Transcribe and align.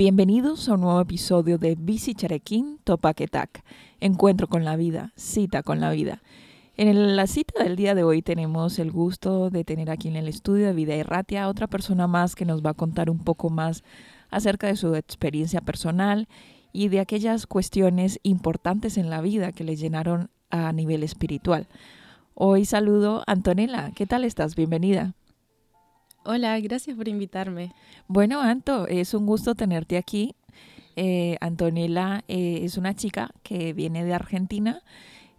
Bienvenidos 0.00 0.66
a 0.66 0.76
un 0.76 0.80
nuevo 0.80 0.98
episodio 0.98 1.58
de 1.58 1.76
Bici 1.78 2.14
Charequín 2.14 2.78
Topaquetac, 2.84 3.62
Encuentro 4.00 4.46
con 4.46 4.64
la 4.64 4.76
vida, 4.76 5.12
cita 5.14 5.62
con 5.62 5.78
la 5.78 5.90
vida. 5.90 6.22
En 6.78 7.16
la 7.16 7.26
cita 7.26 7.62
del 7.62 7.76
día 7.76 7.94
de 7.94 8.02
hoy 8.02 8.22
tenemos 8.22 8.78
el 8.78 8.92
gusto 8.92 9.50
de 9.50 9.62
tener 9.62 9.90
aquí 9.90 10.08
en 10.08 10.16
el 10.16 10.26
estudio 10.26 10.68
de 10.68 10.72
Vida 10.72 10.94
Erratia 10.94 11.44
a 11.44 11.48
otra 11.50 11.66
persona 11.66 12.06
más 12.06 12.34
que 12.34 12.46
nos 12.46 12.64
va 12.64 12.70
a 12.70 12.74
contar 12.74 13.10
un 13.10 13.18
poco 13.18 13.50
más 13.50 13.84
acerca 14.30 14.68
de 14.68 14.76
su 14.76 14.94
experiencia 14.94 15.60
personal 15.60 16.28
y 16.72 16.88
de 16.88 17.00
aquellas 17.00 17.46
cuestiones 17.46 18.20
importantes 18.22 18.96
en 18.96 19.10
la 19.10 19.20
vida 19.20 19.52
que 19.52 19.64
le 19.64 19.76
llenaron 19.76 20.30
a 20.48 20.72
nivel 20.72 21.02
espiritual. 21.02 21.66
Hoy 22.32 22.64
saludo 22.64 23.18
a 23.26 23.32
Antonella. 23.32 23.90
¿Qué 23.94 24.06
tal 24.06 24.24
estás? 24.24 24.56
Bienvenida. 24.56 25.12
Hola, 26.22 26.60
gracias 26.60 26.98
por 26.98 27.08
invitarme. 27.08 27.72
Bueno, 28.06 28.42
Anto, 28.42 28.86
es 28.86 29.14
un 29.14 29.24
gusto 29.24 29.54
tenerte 29.54 29.96
aquí. 29.96 30.34
Eh, 30.94 31.38
Antonella 31.40 32.24
eh, 32.28 32.60
es 32.62 32.76
una 32.76 32.94
chica 32.94 33.30
que 33.42 33.72
viene 33.72 34.04
de 34.04 34.12
Argentina. 34.12 34.82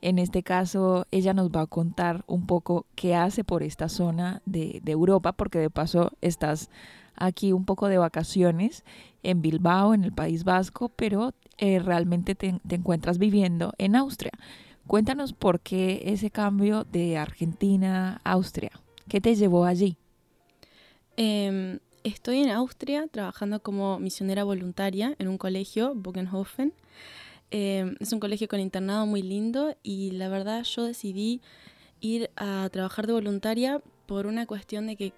En 0.01 0.17
este 0.17 0.41
caso, 0.41 1.05
ella 1.11 1.35
nos 1.35 1.51
va 1.51 1.61
a 1.61 1.67
contar 1.67 2.23
un 2.25 2.47
poco 2.47 2.87
qué 2.95 3.13
hace 3.13 3.43
por 3.43 3.61
esta 3.61 3.89
zona 3.89 4.41
de, 4.47 4.81
Europa, 4.87 5.33
porque 5.33 5.59
de 5.59 5.69
paso 5.69 6.13
estás 6.19 6.71
aquí 7.15 7.53
un 7.53 7.65
poco 7.65 7.87
de 7.87 7.99
vacaciones 7.99 8.83
en 9.21 9.43
Bilbao, 9.43 9.93
en 9.93 10.03
el 10.03 10.13
País 10.13 10.43
Vasco, 10.43 10.89
pero 10.89 11.35
eh, 11.59 11.77
realmente 11.77 12.33
te, 12.33 12.59
te 12.67 12.73
encuentras 12.73 13.19
viviendo 13.19 13.73
en 13.77 13.95
Austria. 13.95 14.31
Cuéntanos 14.87 15.33
por 15.33 15.59
qué 15.59 16.01
ese 16.07 16.31
cambio 16.31 16.85
de 16.85 17.19
Argentina 17.19 18.19
a 18.23 18.31
Austria. 18.31 18.71
¿Qué 19.07 19.21
te 19.21 19.35
llevó 19.35 19.65
allí? 19.65 20.00
Em, 21.17 21.79
estoy 22.03 22.39
en 22.39 22.49
Austria 22.49 23.07
trabajando 23.07 23.61
como 23.61 23.99
misionera 23.99 24.43
voluntaria 24.43 25.15
en 25.19 25.27
un 25.27 25.37
colegio, 25.37 25.93
Bogenhofen. 25.95 26.73
Em, 27.51 27.95
es 27.99 28.13
un 28.13 28.19
colegio 28.19 28.47
con 28.47 28.59
internado 28.59 29.05
muy 29.05 29.21
lindo 29.21 29.75
y 29.83 30.11
la 30.11 30.29
verdad 30.29 30.63
yo 30.63 30.85
decidí 30.85 31.41
ir 31.99 32.31
a 32.35 32.69
trabajar 32.71 33.07
de 33.07 33.13
voluntaria 33.13 33.81
por 34.05 34.25
una 34.25 34.45
cuestión 34.45 34.87
de 34.87 34.95
que 34.95 35.13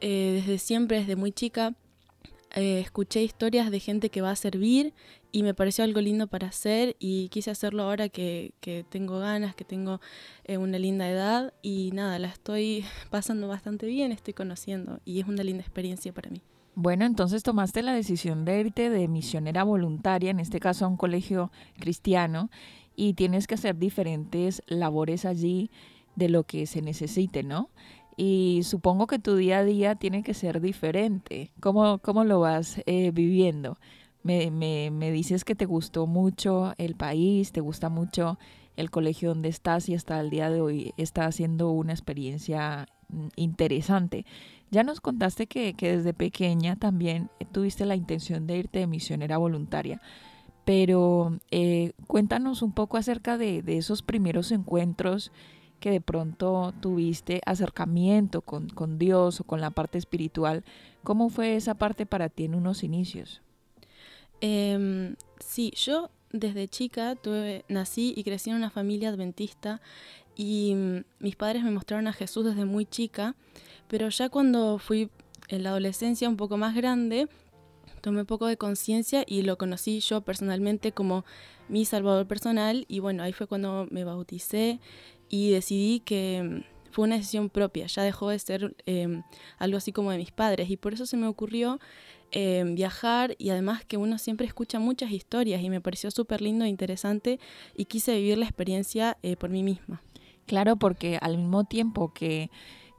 eh, 0.00 0.42
desde 0.44 0.58
siempre, 0.58 0.98
desde 0.98 1.16
muy 1.16 1.32
chica, 1.32 1.74
eh, 2.54 2.78
escuché 2.80 3.22
historias 3.22 3.70
de 3.70 3.80
gente 3.80 4.10
que 4.10 4.22
va 4.22 4.30
a 4.30 4.36
servir 4.36 4.94
y 5.32 5.42
me 5.42 5.54
pareció 5.54 5.82
algo 5.82 6.00
lindo 6.00 6.28
para 6.28 6.46
hacer 6.46 6.94
y 7.00 7.28
quise 7.30 7.50
hacerlo 7.50 7.82
ahora 7.82 8.08
que, 8.08 8.54
tengo 8.88 9.18
ganas, 9.18 9.56
que 9.56 9.64
tengo 9.64 10.00
eh, 10.44 10.56
una 10.56 10.78
linda 10.78 11.10
edad 11.10 11.52
y 11.62 11.90
nada, 11.92 12.18
la 12.20 12.28
estoy 12.28 12.84
pasando 13.10 13.48
bastante 13.48 13.86
bien, 13.86 14.12
estoy 14.12 14.34
conociendo 14.34 15.00
y 15.04 15.20
es 15.20 15.26
una 15.26 15.42
linda 15.42 15.62
experiencia 15.62 16.12
para 16.12 16.30
mí. 16.30 16.40
Bueno, 16.76 17.04
entonces 17.04 17.42
tomaste 17.42 17.82
la 17.82 17.92
decisión 17.92 18.44
de 18.44 18.60
irte 18.60 18.90
de 18.90 19.06
misionera 19.08 19.62
voluntaria, 19.62 20.30
en 20.30 20.40
este 20.40 20.58
caso 20.60 20.84
a 20.84 20.88
un 20.88 20.96
colegio 20.96 21.52
cristiano, 21.78 22.50
y 22.96 23.14
tienes 23.14 23.46
que 23.46 23.54
hacer 23.54 23.76
diferentes 23.76 24.62
labores 24.66 25.24
allí 25.24 25.70
de 26.16 26.28
lo 26.28 26.44
que 26.44 26.66
se 26.66 26.82
necesite, 26.82 27.42
¿no? 27.42 27.70
Y 28.16 28.60
supongo 28.64 29.06
que 29.06 29.18
tu 29.18 29.36
día 29.36 29.58
a 29.58 29.64
día 29.64 29.94
tiene 29.96 30.22
que 30.22 30.34
ser 30.34 30.60
diferente. 30.60 31.50
¿Cómo, 31.60 31.98
cómo 31.98 32.24
lo 32.24 32.40
vas 32.40 32.80
eh, 32.86 33.10
viviendo? 33.12 33.78
Me, 34.22 34.50
me, 34.50 34.90
me, 34.90 35.10
dices 35.10 35.44
que 35.44 35.54
te 35.54 35.66
gustó 35.66 36.06
mucho 36.06 36.72
el 36.78 36.94
país, 36.94 37.52
te 37.52 37.60
gusta 37.60 37.88
mucho 37.88 38.38
el 38.76 38.90
colegio 38.90 39.30
donde 39.30 39.48
estás 39.48 39.88
y 39.88 39.94
hasta 39.94 40.18
el 40.20 40.30
día 40.30 40.50
de 40.50 40.60
hoy 40.60 40.94
está 40.96 41.26
haciendo 41.26 41.70
una 41.70 41.92
experiencia 41.92 42.86
mm, 43.08 43.26
interesante. 43.36 44.24
Ya 44.70 44.82
nos 44.82 45.00
contaste 45.00 45.46
que, 45.46 45.74
que 45.74 45.96
desde 45.96 46.14
pequeña 46.14 46.76
también 46.76 47.30
tuviste 47.52 47.84
la 47.84 47.96
intención 47.96 48.46
de 48.46 48.58
irte 48.58 48.80
de 48.80 48.86
misionera 48.86 49.36
voluntaria, 49.36 50.00
pero 50.64 51.38
eh, 51.50 51.92
cuéntanos 52.06 52.62
un 52.62 52.72
poco 52.72 52.96
acerca 52.96 53.36
de, 53.36 53.62
de 53.62 53.76
esos 53.76 54.02
primeros 54.02 54.50
encuentros 54.52 55.30
que 55.84 55.90
de 55.90 56.00
pronto 56.00 56.72
tuviste 56.80 57.42
acercamiento 57.44 58.40
con, 58.40 58.98
Dios 58.98 59.40
o 59.40 59.44
con 59.44 59.60
la 59.60 59.68
parte 59.68 59.98
espiritual. 59.98 60.64
¿Cómo 61.02 61.28
fue 61.28 61.56
esa 61.56 61.74
parte 61.74 62.06
para 62.06 62.30
ti 62.30 62.44
en 62.44 62.54
unos 62.54 62.82
inicios? 62.82 63.42
Em, 64.40 65.14
sí, 65.40 65.74
yo 65.76 66.08
desde 66.32 66.68
chica 66.68 67.16
tuve, 67.16 67.66
nací 67.68 68.14
y 68.16 68.24
crecí 68.24 68.48
en 68.48 68.56
una 68.56 68.70
familia 68.70 69.10
adventista 69.10 69.82
y 70.34 70.74
mm, 70.74 71.04
mis 71.18 71.36
padres 71.36 71.62
me 71.62 71.70
mostraron 71.70 72.06
a 72.06 72.14
Jesús 72.14 72.46
desde 72.46 72.64
muy 72.64 72.86
chica, 72.86 73.34
pero 73.86 74.08
ya 74.08 74.30
cuando 74.30 74.78
fui 74.78 75.10
en 75.48 75.64
la 75.64 75.68
adolescencia 75.68 76.30
un 76.30 76.38
poco 76.38 76.56
más 76.56 76.74
grande, 76.74 77.28
tomé 78.00 78.20
un 78.20 78.26
poco 78.26 78.46
de 78.46 78.56
conciencia 78.56 79.22
y 79.26 79.42
lo 79.42 79.58
conocí 79.58 80.00
yo 80.00 80.22
personalmente 80.22 80.92
como 80.92 81.26
mi 81.68 81.84
salvador 81.84 82.26
personal 82.26 82.86
y 82.88 83.00
bueno, 83.00 83.22
ahí 83.22 83.34
fue 83.34 83.46
cuando 83.46 83.86
me 83.90 84.04
bauticé 84.04 84.80
y 85.34 85.50
decidí 85.50 85.98
que 85.98 86.42
mm, 86.44 86.92
fue 86.92 87.06
una 87.06 87.16
decisión 87.16 87.50
propia, 87.50 87.86
ya 87.86 88.04
dejó 88.04 88.28
de 88.28 88.38
ser 88.38 88.76
em, 88.86 89.24
algo 89.58 89.78
así 89.78 89.90
como 89.90 90.12
de 90.12 90.18
mis 90.18 90.30
padres 90.30 90.70
y 90.70 90.76
por 90.76 90.94
eso 90.94 91.06
se 91.06 91.16
me 91.16 91.26
ocurrió 91.26 91.80
em, 92.30 92.76
viajar 92.76 93.34
y 93.36 93.50
además 93.50 93.84
que 93.84 93.96
uno 93.96 94.18
siempre 94.18 94.46
escucha 94.46 94.78
muchas 94.78 95.10
historias 95.10 95.60
y 95.60 95.70
me 95.70 95.80
pareció 95.80 96.12
súper 96.12 96.40
lindo 96.40 96.64
e 96.64 96.68
interesante 96.68 97.40
y 97.76 97.86
quise 97.86 98.14
vivir 98.14 98.38
la 98.38 98.44
experiencia 98.44 99.16
eh, 99.24 99.34
por 99.34 99.50
mí 99.50 99.64
misma. 99.64 100.00
Claro, 100.46 100.76
porque 100.76 101.18
al 101.20 101.36
mismo 101.36 101.64
tiempo 101.64 102.12
que, 102.12 102.48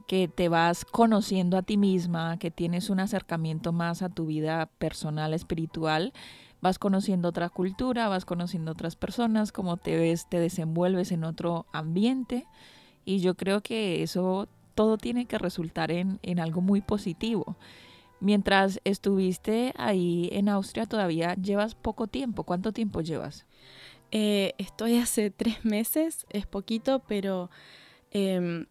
que 0.06 0.28
te 0.28 0.50
vas 0.50 0.84
conociendo 0.84 1.56
a 1.56 1.62
ti 1.62 1.78
misma, 1.78 2.38
que 2.38 2.50
tienes 2.50 2.90
un 2.90 3.00
acercamiento 3.00 3.72
más 3.72 4.02
a 4.02 4.10
tu 4.10 4.26
vida 4.26 4.66
personal, 4.78 5.32
espiritual, 5.32 6.12
vas 6.60 6.78
conociendo 6.78 7.28
otra 7.28 7.48
cultura, 7.48 8.08
vas 8.08 8.24
conociendo 8.24 8.72
otras 8.72 8.96
personas, 8.96 9.52
cómo 9.52 9.76
te 9.76 9.96
ves, 9.96 10.28
te 10.28 10.38
desenvuelves 10.40 11.12
en 11.12 11.24
otro 11.24 11.66
ambiente 11.72 12.46
y 13.04 13.20
yo 13.20 13.34
creo 13.36 13.62
que 13.62 14.02
eso 14.02 14.48
todo 14.74 14.98
tiene 14.98 15.26
que 15.26 15.38
resultar 15.38 15.90
en, 15.90 16.20
algo 16.38 16.60
muy 16.60 16.82
positivo. 16.82 17.56
Mientras 18.20 18.80
estuviste 18.84 19.72
ahí 19.76 20.28
en 20.32 20.48
Austria 20.48 20.86
todavía 20.86 21.34
llevas 21.34 21.74
poco 21.74 22.06
tiempo. 22.06 22.44
¿Cuánto 22.44 22.72
tiempo 22.72 23.00
llevas? 23.00 23.46
Eh, 24.10 24.54
estoy 24.58 24.98
hace 24.98 25.30
tres 25.30 25.64
meses, 25.64 26.26
es 26.30 26.46
poquito, 26.46 27.02
pero 27.06 27.50
em, 28.10 28.66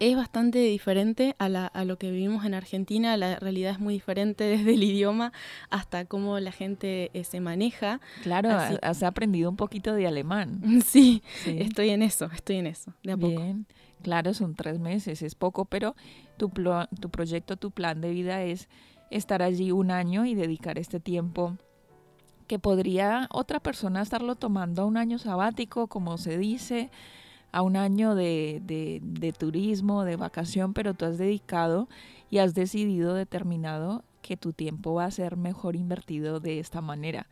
es 0.00 0.16
bastante 0.16 0.58
diferente 0.58 1.34
a, 1.38 1.48
la, 1.48 1.66
a, 1.66 1.84
lo 1.84 1.98
que 1.98 2.10
vivimos 2.10 2.44
en 2.44 2.54
Argentina. 2.54 3.16
La 3.16 3.36
realidad 3.36 3.72
es 3.72 3.80
muy 3.80 3.94
diferente 3.94 4.44
desde 4.48 4.74
el 4.74 4.82
idioma 4.82 5.32
hasta 5.70 6.04
cómo 6.04 6.38
la 6.40 6.52
gente 6.52 7.10
eh, 7.14 7.24
se 7.24 7.40
maneja. 7.40 8.00
Claro, 8.22 8.50
has 8.82 9.02
aprendido 9.02 9.50
un 9.50 9.56
poquito 9.56 9.94
de 9.94 10.06
alemán. 10.06 10.60
Sí, 10.88 11.22
estoy 11.44 11.90
en 11.90 12.02
eso, 12.02 12.30
estoy 12.34 12.56
en 12.56 12.66
eso, 12.66 12.94
de 13.02 13.12
a 13.12 13.16
Bien. 13.16 13.66
Claro, 14.02 14.32
son 14.32 14.54
tres 14.54 14.78
meses, 14.78 15.22
es 15.22 15.34
poco, 15.34 15.64
pero 15.64 15.96
tu, 16.36 16.50
tu 17.00 17.10
proyecto, 17.10 17.56
tu 17.56 17.72
plan 17.72 18.00
de 18.00 18.10
vida 18.10 18.42
es 18.42 18.68
estar 19.10 19.42
allí 19.42 19.72
un 19.72 19.90
año 19.90 20.24
y 20.24 20.34
dedicar 20.34 20.78
este 20.78 21.00
tiempo 21.00 21.56
que 22.46 22.58
podría 22.58 23.28
otra 23.30 23.60
persona 23.60 24.02
estarlo 24.02 24.34
tomando 24.36 24.82
a 24.82 24.84
un 24.86 24.96
año 24.96 25.18
sabático, 25.18 25.88
como 25.88 26.16
se 26.16 26.38
dice, 26.38 26.90
a 27.52 27.62
un 27.62 27.76
año 27.76 28.14
de, 28.14 28.60
de, 28.62 29.32
turismo, 29.32 30.04
de 30.04 30.16
vacación, 30.16 30.74
pero 30.74 30.94
tú 30.94 31.06
has 31.06 31.18
dedicado 31.18 31.88
y 32.30 32.38
has 32.38 32.54
decidido, 32.54 33.14
determinado 33.14 34.04
que 34.22 34.36
tu 34.36 34.52
tiempo 34.52 34.94
va 34.94 35.06
a 35.06 35.10
ser 35.10 35.36
mejor 35.36 35.76
invertido 35.76 36.40
de 36.40 36.58
esta 36.58 36.80
manera. 36.80 37.26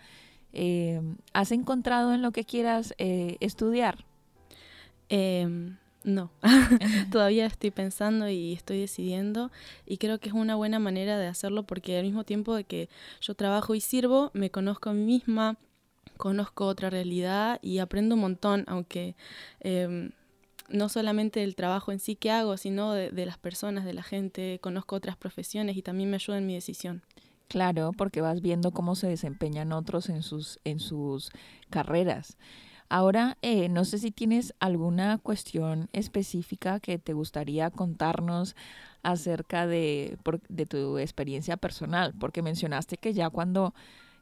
Eh, 0.53 1.03
¿Has 1.33 1.53
encontrado 1.53 2.15
en 2.15 2.23
lo 2.23 2.33
que 2.33 2.45
quieras 2.45 2.95
eh, 2.99 3.37
estudiar? 3.41 4.05
Em, 5.09 5.77
no, 6.03 6.31
todavía 7.11 7.47
estoy 7.47 7.71
pensando 7.71 8.29
y 8.29 8.53
estoy 8.53 8.81
decidiendo 8.81 9.51
y 9.87 9.99
creo 9.99 10.19
que 10.19 10.29
es 10.29 10.35
una 10.35 10.55
buena 10.55 10.79
manera 10.79 11.19
de 11.19 11.27
hacerlo 11.27 11.65
porque 11.65 11.99
al 11.99 12.05
mismo 12.05 12.25
tiempo 12.25 12.55
de 12.55 12.65
que 12.65 12.89
yo 13.21 13.35
trabajo 13.35 13.75
y 13.75 13.81
sirvo, 13.81 14.31
me 14.33 14.51
conozco 14.51 14.91
a 14.91 14.93
mí 14.95 15.05
misma, 15.05 15.57
conozco 16.17 16.67
otra 16.67 16.91
realidad 16.91 17.59
y 17.63 17.79
aprendo 17.79 18.15
un 18.15 18.23
montón, 18.23 18.65
aunque 18.67 19.17
em, 19.61 20.11
no 20.69 20.89
solamente 20.89 21.41
del 21.41 21.55
trabajo 21.55 21.93
en 21.93 21.99
sí 21.99 22.17
que 22.17 22.31
hago, 22.31 22.57
sino 22.57 22.93
de, 22.93 23.27
las 23.27 23.39
personas, 23.39 23.85
de 23.85 23.95
la 23.95 24.03
gente, 24.03 24.59
conozco 24.61 24.97
otras 24.97 25.17
profesiones 25.17 25.77
y 25.77 25.83
también 25.83 26.11
me 26.11 26.17
ayuda 26.17 26.39
en 26.39 26.47
mi 26.47 26.55
decisión. 26.55 27.03
Claro, 27.49 27.93
porque 27.97 28.21
vas 28.21 28.41
viendo 28.41 28.73
cómo 28.73 28.97
se 28.97 29.07
desempeñan 29.07 29.73
otros 29.73 30.09
en 30.09 30.23
sus, 30.23 30.59
en 30.65 30.81
sus 30.81 31.31
carreras. 31.71 32.37
Ahora, 32.89 33.37
eh, 33.43 33.69
no 33.69 33.85
sé 33.85 33.99
si 33.99 34.11
tienes 34.11 34.55
alguna 34.61 35.19
cuestión 35.19 35.89
específica 35.93 36.79
que 36.79 36.99
te 36.99 37.13
gustaría 37.13 37.71
contarnos 37.71 38.55
acerca 39.03 39.67
de, 39.67 40.19
de 40.49 40.67
tu 40.67 40.99
experiencia 40.99 41.57
personal, 41.57 42.15
porque 42.19 42.43
mencionaste 42.43 42.97
que 42.97 43.13
ya 43.13 43.31
cuando 43.31 43.75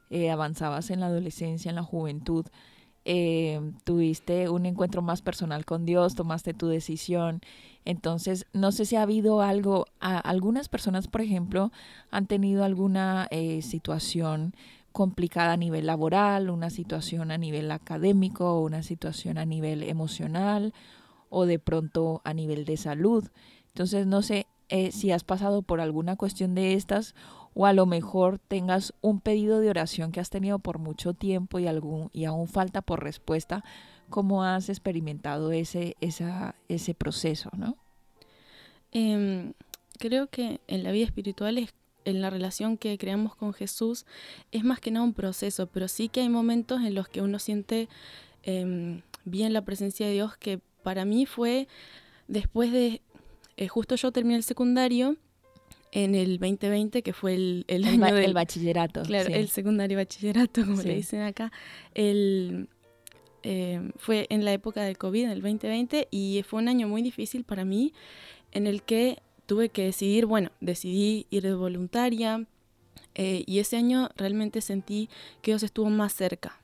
eh, 0.09 0.29
avanzabas 0.29 0.89
en 0.89 0.99
la 0.99 1.07
adolescencia, 1.07 1.69
en 1.69 1.75
la 1.75 1.83
juventud, 1.83 2.45
eh, 3.05 3.61
tuviste 3.83 4.49
un 4.49 4.65
encuentro 4.65 5.01
más 5.01 5.21
personal 5.21 5.65
con 5.65 5.85
Dios, 5.85 6.15
tomaste 6.15 6.53
tu 6.53 6.67
decisión. 6.67 7.41
Entonces, 7.85 8.47
no 8.53 8.71
sé 8.71 8.85
si 8.85 8.95
ha 8.95 9.03
habido 9.03 9.41
algo, 9.41 9.85
algunas 9.99 10.69
personas, 10.69 11.07
por 11.07 11.21
ejemplo, 11.21 11.71
han 12.09 12.25
tenido 12.25 12.63
alguna 12.63 13.29
situación 13.61 14.55
complicada 14.95 15.51
a 15.51 15.57
nivel 15.57 15.87
laboral, 15.87 16.49
una 16.49 16.69
situación 16.69 17.29
a 17.29 17.37
nivel 17.37 17.69
académico, 17.69 18.61
una 18.61 18.81
situación 18.81 19.37
a 19.37 19.45
nivel 19.45 19.83
emocional 19.83 20.73
o 21.29 21.45
de 21.45 21.59
pronto 21.59 22.21
a 22.23 22.33
nivel 22.33 22.63
de 22.63 22.77
salud. 22.77 23.27
Entonces 23.67 24.07
no 24.07 24.21
sé 24.21 24.47
eh, 24.69 24.93
si 24.93 25.11
has 25.11 25.25
pasado 25.25 25.63
por 25.63 25.81
alguna 25.81 26.15
cuestión 26.15 26.55
de 26.55 26.75
estas 26.75 27.13
o 27.55 27.65
a 27.65 27.73
lo 27.73 27.85
mejor 27.85 28.37
tengas 28.37 28.93
un 29.01 29.21
pedido 29.21 29.61
de 29.61 29.69
oración 29.69 30.11
que 30.11 30.19
has 30.19 30.29
tenido 30.29 30.59
por 30.59 30.77
mucho 30.77 31.13
tiempo 31.13 31.57
y, 31.57 31.67
algún, 31.67 32.09
y 32.13 32.25
aún 32.25 32.49
falta 32.49 32.81
por 32.81 33.01
respuesta. 33.01 33.63
¿Cómo 34.09 34.43
has 34.43 34.69
experimentado 34.69 35.51
ese, 35.53 35.95
esa, 36.01 36.53
ese 36.67 36.93
proceso? 36.93 37.49
¿no? 37.57 37.77
Em, 38.91 39.53
creo 39.97 40.27
que 40.27 40.59
en 40.67 40.83
la 40.83 40.91
vida 40.91 41.05
espiritual 41.05 41.57
es 41.57 41.73
en 42.03 42.21
la 42.21 42.29
relación 42.29 42.77
que 42.77 42.97
creamos 42.99 43.35
con 43.35 43.51
Jesús 43.53 44.05
es 44.51 44.63
más 44.63 44.79
que 44.79 44.91
nada 44.91 45.03
un 45.03 45.13
proceso, 45.13 45.65
pero 45.65 45.87
sí 45.87 46.07
que 46.07 46.21
hay 46.21 46.29
momentos 46.29 46.81
en 46.81 46.93
los 46.93 47.07
que 47.07 47.21
uno 47.21 47.39
siente 47.39 47.89
em, 48.43 49.01
bien 49.23 49.53
la 49.53 49.65
presencia 49.65 50.05
de 50.05 50.13
Dios, 50.13 50.37
que 50.37 50.59
para 50.83 51.03
mí 51.03 51.25
fue 51.25 51.67
después 52.27 52.71
de, 52.71 53.01
eh, 53.57 53.67
justo 53.69 53.95
yo 53.95 54.11
terminé 54.11 54.35
el 54.35 54.43
secundario 54.43 55.17
en 55.95 56.13
el 56.13 56.39
2020, 56.39 57.01
que 57.01 57.13
fue 57.13 57.35
el, 57.35 57.63
el, 57.69 57.85
año 57.85 58.13
del 58.15 58.33
bachillerato. 58.33 59.03
Claro, 59.03 59.33
el 59.33 59.47
secundario 59.47 59.97
bachillerato, 59.97 60.65
como 60.65 60.81
le 60.81 60.93
dicen 60.93 61.21
acá. 61.21 61.53
El, 61.93 62.67
em, 63.43 63.93
fue 63.95 64.27
en 64.29 64.43
la 64.43 64.51
época 64.51 64.83
del 64.83 64.97
COVID, 64.97 65.23
en 65.23 65.29
el 65.31 65.41
2020, 65.41 66.09
y 66.11 66.43
fue 66.45 66.61
un 66.61 66.67
año 66.67 66.89
muy 66.89 67.01
difícil 67.01 67.45
para 67.45 67.63
mí, 67.63 67.93
en 68.51 68.67
el 68.67 68.83
que 68.83 69.19
tuve 69.45 69.69
que 69.69 69.85
decidir, 69.85 70.25
bueno, 70.25 70.51
decidí 70.59 71.27
ir 71.29 71.43
de 71.43 71.53
voluntaria 71.53 72.45
eh, 73.13 73.45
y 73.47 73.59
ese 73.59 73.77
año 73.77 74.09
realmente 74.17 74.59
sentí 74.59 75.09
que 75.41 75.51
Dios 75.51 75.63
estuvo 75.63 75.89
más 75.89 76.13
cerca. 76.13 76.59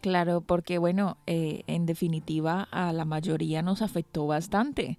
Claro, 0.00 0.40
porque 0.40 0.78
bueno, 0.78 1.18
eh, 1.26 1.62
en 1.66 1.84
definitiva 1.84 2.68
a 2.70 2.92
la 2.92 3.04
mayoría 3.04 3.60
nos 3.60 3.82
afectó 3.82 4.26
bastante 4.26 4.98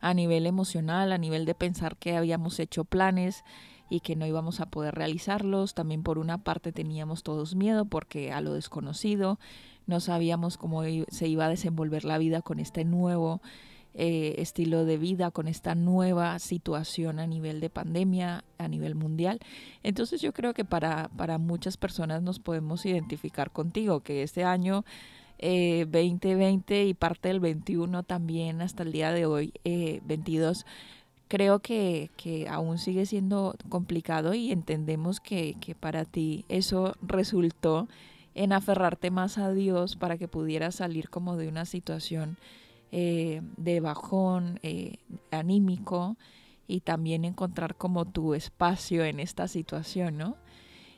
a 0.00 0.12
nivel 0.12 0.46
emocional, 0.46 1.12
a 1.12 1.18
nivel 1.18 1.46
de 1.46 1.54
pensar 1.54 1.96
que 1.96 2.16
habíamos 2.16 2.60
hecho 2.60 2.84
planes 2.84 3.44
y 3.88 4.00
que 4.00 4.14
no 4.14 4.26
íbamos 4.26 4.60
a 4.60 4.66
poder 4.66 4.94
realizarlos. 4.94 5.72
También 5.74 6.02
por 6.02 6.18
una 6.18 6.44
parte 6.44 6.70
teníamos 6.70 7.22
todos 7.22 7.54
miedo 7.54 7.86
porque 7.86 8.30
a 8.30 8.42
lo 8.42 8.52
desconocido 8.52 9.38
no 9.86 10.00
sabíamos 10.00 10.58
cómo 10.58 10.82
se 11.08 11.28
iba 11.28 11.46
a 11.46 11.50
desenvolver 11.50 12.04
la 12.04 12.18
vida 12.18 12.42
con 12.42 12.58
este 12.58 12.84
nuevo 12.84 13.40
eh, 13.94 14.36
estilo 14.38 14.84
de 14.84 14.96
vida, 14.96 15.30
con 15.30 15.48
esta 15.48 15.74
nueva 15.74 16.38
situación 16.38 17.18
a 17.18 17.26
nivel 17.26 17.60
de 17.60 17.68
pandemia, 17.68 18.44
a 18.58 18.68
nivel 18.68 18.94
mundial. 18.94 19.38
Entonces 19.82 20.22
yo 20.22 20.32
creo 20.32 20.54
que 20.54 20.64
para, 20.64 21.08
para 21.16 21.38
muchas 21.38 21.76
personas 21.76 22.22
nos 22.22 22.38
podemos 22.38 22.86
identificar 22.86 23.50
contigo, 23.50 24.00
que 24.00 24.22
este 24.22 24.44
año 24.44 24.84
2020 25.38 26.74
eh, 26.80 26.86
y 26.86 26.94
parte 26.94 27.28
del 27.28 27.40
21 27.40 28.02
también 28.04 28.62
hasta 28.62 28.82
el 28.84 28.92
día 28.92 29.12
de 29.12 29.26
hoy, 29.26 29.52
22, 29.64 30.60
eh, 30.60 30.64
creo 31.28 31.58
que, 31.58 32.10
que, 32.16 32.48
aún 32.48 32.78
sigue 32.78 33.06
siendo 33.06 33.56
complicado 33.68 34.34
y 34.34 34.52
entendemos 34.52 35.20
que, 35.20 35.56
que 35.60 35.74
para 35.74 36.04
ti 36.04 36.44
eso 36.48 36.94
resultó 37.02 37.88
en 38.34 38.52
aferrarte 38.52 39.10
más 39.10 39.36
a 39.38 39.52
Dios 39.52 39.96
para 39.96 40.16
que 40.16 40.28
pudieras 40.28 40.76
salir 40.76 41.10
como 41.10 41.36
de 41.36 41.48
una 41.48 41.66
situación 41.66 42.38
eh, 42.94 43.40
de 43.56 43.80
bajón 43.80 44.60
eh, 44.62 44.98
anímico 45.30 46.18
y 46.68 46.80
también 46.80 47.24
encontrar 47.24 47.74
como 47.74 48.04
tu 48.04 48.34
espacio 48.34 49.02
en 49.04 49.18
esta 49.18 49.48
situación, 49.48 50.18
¿no? 50.18 50.36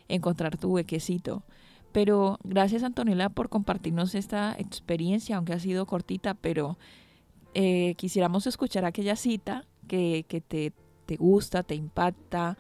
Encontrar 0.08 0.56
tu 0.56 0.70
huequecito. 0.72 1.44
Pero 1.92 2.40
gracias 2.42 2.82
Antonella 2.82 3.28
por 3.28 3.48
compartirnos 3.48 4.16
esta 4.16 4.56
experiencia, 4.58 5.36
aunque 5.36 5.52
ha 5.52 5.60
sido 5.60 5.86
cortita, 5.86 6.34
pero 6.34 6.76
eh, 7.54 7.94
quisiéramos 7.96 8.48
escuchar 8.48 8.84
aquella 8.84 9.14
cita 9.14 9.64
que, 9.86 10.26
que 10.28 10.40
te, 10.40 10.72
te, 11.06 11.14
gusta, 11.14 11.62
te 11.62 11.76
impacta, 11.76 12.58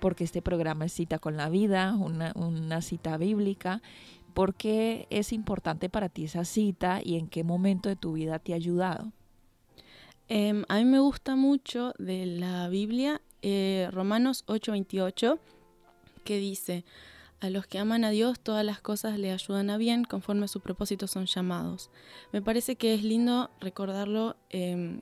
porque 0.00 0.24
este 0.24 0.40
programa 0.40 0.86
es 0.86 0.94
cita 0.94 1.18
con 1.18 1.36
la 1.36 1.50
vida, 1.50 1.94
una, 1.94 2.32
una 2.34 2.80
cita 2.80 3.18
bíblica, 3.18 3.82
¿Por 4.30 4.54
qué 4.54 5.06
es 5.10 5.32
importante 5.32 5.88
para 5.88 6.08
ti 6.08 6.24
esa 6.24 6.44
cita 6.44 7.00
y 7.04 7.16
en 7.16 7.28
qué 7.28 7.44
momento 7.44 7.88
de 7.88 7.96
tu 7.96 8.14
vida 8.14 8.38
te 8.38 8.52
ha 8.52 8.56
ayudado? 8.56 9.12
Em, 10.28 10.64
a 10.68 10.76
mí 10.78 10.84
me 10.84 11.00
gusta 11.00 11.34
mucho 11.34 11.92
de 11.98 12.24
la 12.26 12.68
Biblia 12.68 13.20
eh, 13.42 13.88
Romanos 13.90 14.44
8:28, 14.46 15.38
que 16.24 16.38
dice, 16.38 16.84
a 17.40 17.48
los 17.48 17.66
que 17.66 17.78
aman 17.78 18.04
a 18.04 18.10
Dios 18.10 18.38
todas 18.38 18.64
las 18.64 18.80
cosas 18.80 19.18
le 19.18 19.32
ayudan 19.32 19.70
a 19.70 19.78
bien 19.78 20.04
conforme 20.04 20.44
a 20.44 20.48
su 20.48 20.60
propósito 20.60 21.06
son 21.06 21.26
llamados. 21.26 21.90
Me 22.32 22.42
parece 22.42 22.76
que 22.76 22.94
es 22.94 23.02
lindo 23.02 23.50
recordarlo, 23.60 24.36
em, 24.50 25.00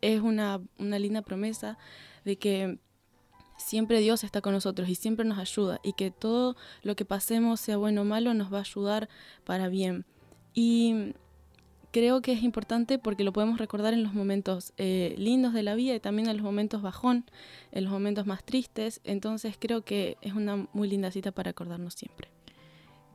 es 0.00 0.20
una, 0.20 0.60
una 0.78 0.98
linda 0.98 1.22
promesa 1.22 1.78
de 2.24 2.36
que 2.36 2.78
siempre 3.64 4.00
Dios 4.00 4.24
está 4.24 4.40
con 4.40 4.52
nosotros 4.52 4.88
y 4.88 4.94
siempre 4.94 5.24
nos 5.24 5.38
ayuda 5.38 5.80
y 5.82 5.94
que 5.94 6.10
todo 6.10 6.56
lo 6.82 6.96
que 6.96 7.04
pasemos, 7.04 7.60
sea 7.60 7.76
bueno 7.76 8.02
o 8.02 8.04
malo, 8.04 8.34
nos 8.34 8.52
va 8.52 8.58
a 8.58 8.60
ayudar 8.60 9.08
para 9.44 9.68
bien. 9.68 10.04
Y 10.52 11.14
creo 11.90 12.22
que 12.22 12.32
es 12.32 12.42
importante 12.42 12.98
porque 12.98 13.24
lo 13.24 13.32
podemos 13.32 13.58
recordar 13.58 13.94
en 13.94 14.02
los 14.02 14.14
momentos 14.14 14.72
eh, 14.76 15.14
lindos 15.16 15.54
de 15.54 15.62
la 15.62 15.74
vida 15.74 15.94
y 15.94 16.00
también 16.00 16.28
en 16.28 16.36
los 16.36 16.44
momentos 16.44 16.82
bajón, 16.82 17.24
en 17.72 17.84
los 17.84 17.92
momentos 17.92 18.26
más 18.26 18.44
tristes. 18.44 19.00
Entonces 19.04 19.56
creo 19.58 19.82
que 19.82 20.18
es 20.20 20.34
una 20.34 20.68
muy 20.72 20.88
linda 20.88 21.10
cita 21.10 21.32
para 21.32 21.50
acordarnos 21.50 21.94
siempre. 21.94 22.28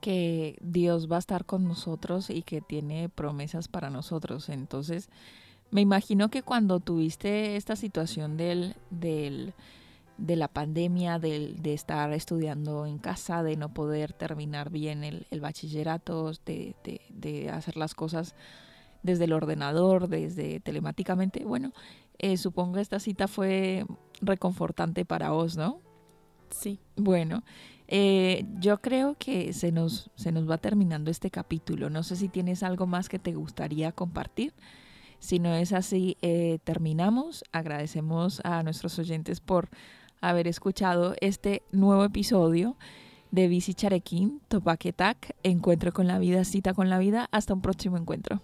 Que 0.02 0.58
Dios 0.62 1.12
va 1.12 1.18
a 1.18 1.20
estar 1.20 1.46
con 1.46 1.66
nosotros 1.66 2.30
y 2.30 2.42
que 2.42 2.62
tiene 2.62 3.10
promesas 3.10 3.68
para 3.68 3.90
nosotros. 3.90 4.48
Entonces, 4.48 5.10
me 5.72 5.82
imagino 5.82 6.30
que 6.30 6.42
cuando 6.42 6.80
tuviste 6.80 7.58
esta 7.58 7.76
situación 7.76 8.38
del, 8.38 8.76
del 8.90 9.54
de 10.20 10.36
la 10.36 10.48
pandemia, 10.48 11.20
de, 11.20 11.56
de, 11.60 11.74
estar 11.74 12.12
estudiando 12.14 12.86
en 12.86 12.98
casa, 12.98 13.42
de 13.44 13.56
no 13.56 13.74
poder 13.74 14.14
terminar 14.14 14.70
bien 14.70 15.04
el, 15.04 15.28
el 15.32 15.42
bachillerato, 15.42 16.32
de, 16.46 16.76
de, 17.10 17.50
hacer 17.50 17.78
las 17.78 17.96
cosas 17.96 18.36
desde 19.02 19.26
el 19.26 19.34
ordenador, 19.34 20.10
desde 20.10 20.60
telemáticamente. 20.60 21.46
Bueno, 21.46 21.72
eh, 22.18 22.38
supongo 22.38 22.76
que 22.76 22.82
esta 22.82 23.00
cita 23.00 23.28
fue 23.28 23.86
reconfortante 24.22 25.06
para 25.06 25.32
vos, 25.32 25.56
¿no? 25.56 25.80
Sí. 26.50 26.80
Bueno, 26.96 27.44
eh, 27.88 28.46
yo 28.60 28.80
creo 28.80 29.16
que 29.18 29.54
se 29.54 29.72
nos, 29.72 30.12
se 30.16 30.32
nos 30.32 30.50
va 30.50 30.58
terminando 30.58 31.12
este 31.12 31.32
capítulo. 31.32 31.90
No 31.90 32.04
sé 32.04 32.16
si 32.16 32.28
tienes 32.28 32.62
algo 32.62 32.88
más 32.88 33.08
que 33.08 33.20
te 33.20 33.34
gustaría 33.34 33.92
compartir. 33.94 34.54
Si 35.20 35.40
no 35.40 35.54
es 35.54 35.74
así, 35.74 36.18
eh, 36.22 36.60
terminamos. 36.64 37.44
Agradecemos 37.52 38.42
a 38.44 38.64
nuestros 38.64 38.98
oyentes 39.00 39.40
por 39.40 39.70
haber 40.22 40.48
escuchado 40.48 41.16
este 41.22 41.64
nuevo 41.72 42.04
episodio 42.04 42.76
de 43.32 43.48
Bici 43.48 43.74
Charequín, 43.74 44.42
Topaquetac, 44.48 45.36
Encuentro 45.44 45.92
con 45.92 46.08
la 46.08 46.20
Vida, 46.20 46.44
Cita 46.44 46.74
con 46.74 46.90
la 46.90 47.00
Vida. 47.00 47.28
Hasta 47.32 47.54
un 47.54 47.62
próximo 47.62 47.98
encuentro. 47.98 48.42